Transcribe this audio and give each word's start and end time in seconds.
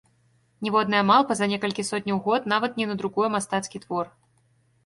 Ніводная 0.67 1.01
малпа 1.09 1.33
за 1.41 1.47
некалькі 1.51 1.85
сотняў 1.91 2.17
год 2.29 2.47
нават 2.55 2.71
не 2.81 2.89
надрукуе 2.93 3.29
мастацкі 3.35 3.77
твор. 3.85 4.05